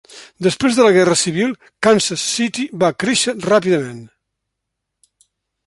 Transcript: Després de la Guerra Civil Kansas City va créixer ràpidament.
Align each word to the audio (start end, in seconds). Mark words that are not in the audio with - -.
Després 0.45 0.77
de 0.77 0.85
la 0.87 0.93
Guerra 0.95 1.17
Civil 1.23 1.53
Kansas 1.87 2.23
City 2.31 2.65
va 2.85 2.91
créixer 3.05 3.37
ràpidament. 3.47 4.03